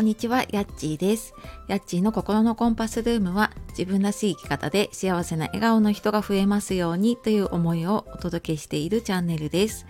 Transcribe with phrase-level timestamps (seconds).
[0.00, 1.34] こんにちは、やっちーです。
[1.68, 9.84] やっちーの心のコンパスルームは自分らしい生き方で幸せな笑顔の人が増えますようにという思いをお届けしているチャンネルです。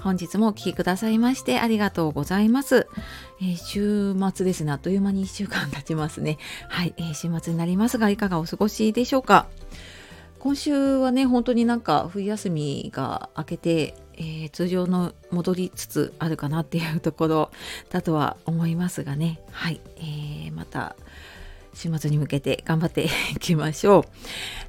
[0.00, 2.88] 本日もお聴きくださいましてありがとうございます。
[3.40, 6.38] えー、週末ですね、あっという間に1週間経ちますね。
[6.68, 9.46] はい、えー、週末になりますがいかがお過ごしでしょうか？
[10.40, 17.50] 今週はね、本当になんか冬休みが明けてえー、通常の戻りつつあるかなっていうところ
[17.90, 20.96] だとは思いますがねはい、えー、また
[21.74, 24.04] 週末に向けて頑張って いきましょ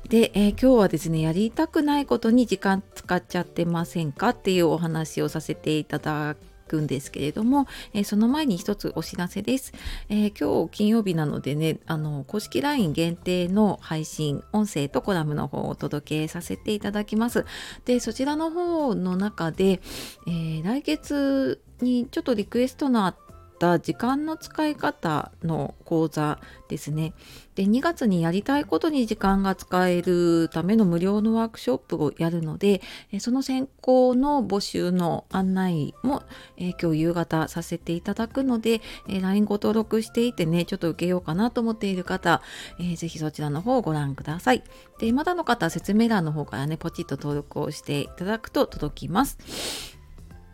[0.05, 0.09] う。
[0.09, 6.36] で、えー、今日はですねやりたくないことに時間使っちゃってませんかっていうお話をさせていただ
[6.68, 9.73] くんですけれども、えー、その前に一つお知らせです、
[10.10, 17.46] えー、今日金曜日なのでねあの公式 LINE 限定の配信音声とコラムの方をお届けさせていただきます。
[17.86, 19.82] でそちらの方の中で、
[20.28, 23.16] えー、来月にちょっとリクエストのあっ
[23.56, 27.14] った時間の使い方の講座ですね。
[27.56, 32.81] で2月にやりたいことに時間が使えるための無料のワークショップをやるので
[33.20, 36.23] その先行の募集の案内も、
[36.58, 42.42] え今日夕方させていただくので、え LINE ご登録していてねちょっと受けようかなと思っている方、
[42.80, 44.64] えー、ぜひそちらの方をご覧ください。
[45.00, 49.95] でまだの方は説明欄の方からねポチッと登録をしていただくと届きます。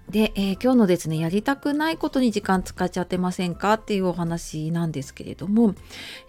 [0.10, 5.74] で、えー、今日のですねやりたくないことに時間使っちゃってませんかっていうお話なんですけれども、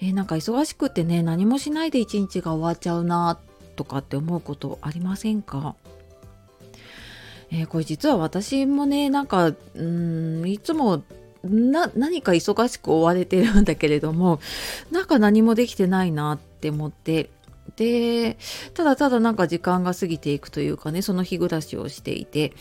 [0.01, 3.39] えー、なんか忙しくてね何もしないで一日が終わっちゃうな
[3.75, 5.75] とかって思うことありませんか？
[7.51, 11.03] えー、これ実は私もねなんかうんいつも
[11.43, 14.41] な何か忙しく追われてるんだけれども
[14.93, 17.31] なんか何もできてないなって思って
[17.77, 18.37] で
[18.75, 22.53] ただただなんか時間が過ぎていくというかねその日暮らしをしていて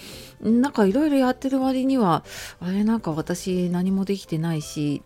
[0.42, 2.24] なんかいろいろやってる割には
[2.60, 5.04] あれなんか私何もできてないし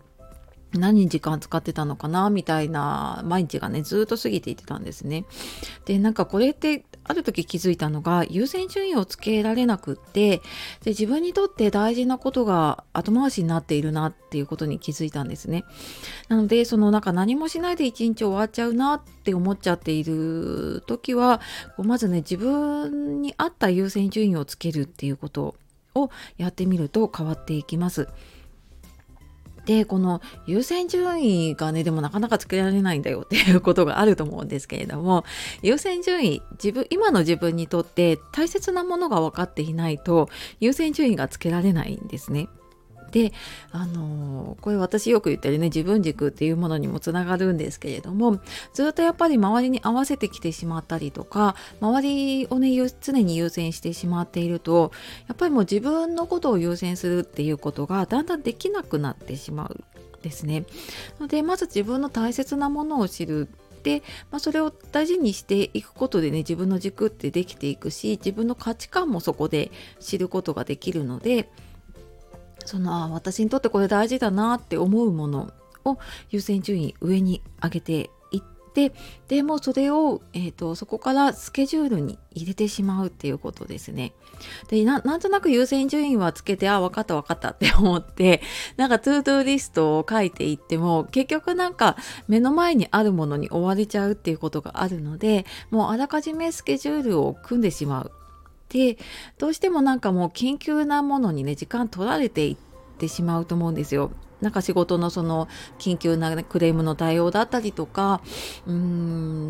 [0.72, 5.24] 何時間使ってたのかなみたいな毎日がねずっと過ぎていってたんですね。
[5.84, 10.38] でなんかこれってある時気づいたのが優先順位をつけられなくって
[10.82, 15.64] で自分にとって大事なことが後回しになっているなっていうことに気づいたんですね。
[16.28, 21.40] なのでそのなんか何もしないで一日終わっちゃうなって思っちゃっている時は
[21.78, 25.54] まずね自分に合った優先順位をつけるっていうこと
[25.94, 28.08] をやってみると変わっていきます。
[29.66, 35.24] でこの優先順位がねでもなかなかつけられないんだよっていうことがあると思うんですけれども
[35.60, 42.48] 優先順位自分今の自分にとって大切なものが分かっていないと優先順位がつけられないんですね。
[43.10, 43.32] で
[43.72, 48.40] あのこれ私よく言ってるね自分軸っていうものにもつながるんですけれども
[48.74, 54.92] ずっとやっぱり周りに合わせてきてしまったりとか周りをね常に優先してしまっていると
[55.28, 59.84] やっぱりもう自分のことを優先するっていうことがだんだんできなくなってしまう
[60.18, 60.64] んですね。
[61.20, 63.48] のでまず自分の大切なものを知る
[63.86, 64.02] で、
[64.32, 71.48] まあ、それを大事にしていくことでね自分の軸ってできていくし自分の価値観もそこで知ることができるので
[72.66, 75.52] その私にとってこれ大事だなって思うもの
[75.84, 75.98] を
[76.30, 78.42] 優先順位上に上げていっ
[78.74, 78.92] て
[79.28, 84.12] でもそれを、えーと、そこからスケジュールに入れてしまうっていうことですね。
[84.68, 88.42] でなんとなく優先順位はつけてあ分かった分かったって思って
[88.76, 91.96] なんかトゥードゥーリストを書いていっても結局なんか
[92.28, 98.12] 目の前にあるものに追われちゃうっていうことがあるのでもうあらかじめスケジュールを組んでしまう
[98.68, 98.98] で
[99.38, 102.56] どうしてもなんかもう緊急なものにね時間取られていっ
[102.98, 104.10] てしまうと思うんですよ。
[104.40, 108.20] なんか仕事のその緊急なクレームの対応だったりとか
[108.66, 108.74] うー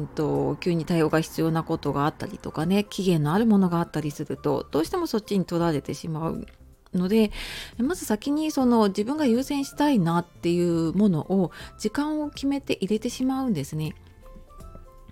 [0.02, 6.46] んと急に対応が必要なことがあったりとかね期限のあるものがあったりするとどうしてもそっちに取られてしまう
[6.94, 7.32] ので
[7.78, 13.94] まず先にその自分が優先したいなっていうものを時間を決めて入れてしまうんですね。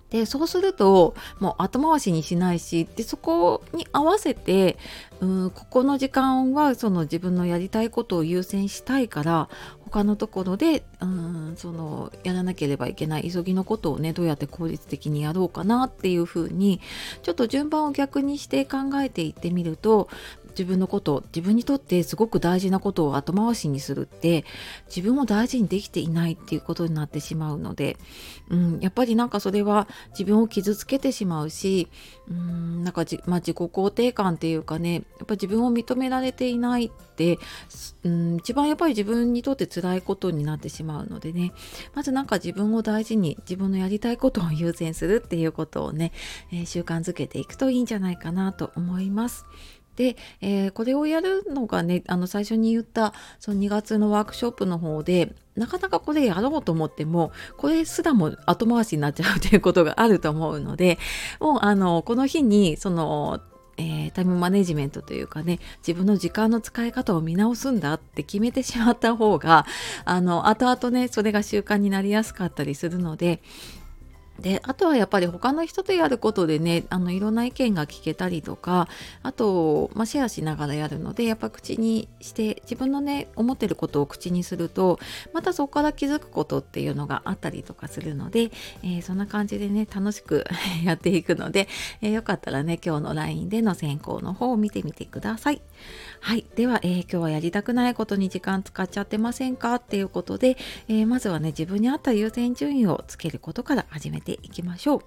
[0.09, 4.77] でそうするともう後回しにしないしでそこに合わせて
[5.19, 9.49] うんここの時間はその自分のやりたいことを優先したいから
[9.79, 16.81] 他のところでうんそのやらなければいけない急ぎのことをねどうやって効率的にやろうかなっていうふうに
[17.23, 20.07] ちょっと順番を逆にして考えていってみると
[20.57, 24.45] 自分のこと自分にとってすごく大事なことを後回しにするって
[24.87, 27.97] 自分を大事にできていないっていうことになってしまうので、
[28.49, 31.89] うん、やっぱりなんかそれは自分を傷つけてしまうし、
[32.29, 37.37] うん、なんかじ、まあ、自己肯定感っていうかねやっぱ自分を認められていないって、
[38.03, 41.51] うん、一番やっぱり自分にとって辛いことになってしまうのでね
[41.93, 46.11] まずなんか自分を大事に自分のやりたいことを優先するっていうことをね、
[46.51, 49.45] えー、習慣づけていくといいんじゃないかなと思います。
[49.95, 60.97] で、えー、これをやるのがねあの最初に言ったその2月のワークショップの方でなかなかこれやろうと思ってもこれすらも後回しになっちゃうということがあると思うので
[61.39, 63.41] もうあのこの日にその
[63.77, 69.65] えー、タイムマネジメントというかね自分の時間の使い方を見直すんだって決めてしまった方が
[70.05, 73.41] あの後々ねそれが習慣になりやすかったりするので
[74.39, 78.87] であとはやっぱり他の人とやることでねあのいろんな意見が聞けたりとか
[79.23, 84.99] あと、まあ、シェアしながらやるのでやっぱ口にして自分のね思ってることを口にすると
[85.33, 88.51] またそこから気づくことっていうのがあったりとかするので、
[88.83, 90.45] えー、そんな感じでね楽しく
[90.83, 91.67] やっていくので、
[92.01, 95.61] えー、よかったらね今日の LINE での選考の方を見てみてください。
[96.19, 96.45] はい。
[96.55, 99.75] では、えー、今日はやりたくないことに時間使っちゃってませんか？
[99.75, 105.01] っていうことで、えー、まずはね、自分に合った優先順位をつけることから始めてていきましょう。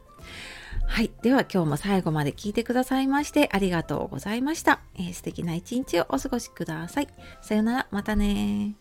[0.87, 1.11] はい。
[1.23, 4.81] では今日も最後まで聞いてくださいましてありがとうございました。
[4.94, 7.09] えー、素敵な一日をお過ごしください。
[7.43, 8.75] さよなら、またね